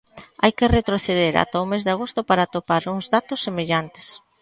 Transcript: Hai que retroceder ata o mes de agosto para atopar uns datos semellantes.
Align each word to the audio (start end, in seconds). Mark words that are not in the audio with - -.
Hai 0.41 0.51
que 0.57 0.71
retroceder 0.77 1.33
ata 1.43 1.63
o 1.63 1.69
mes 1.71 1.81
de 1.85 1.93
agosto 1.95 2.19
para 2.29 2.41
atopar 2.45 2.83
uns 2.95 3.05
datos 3.15 3.39
semellantes. 3.47 4.07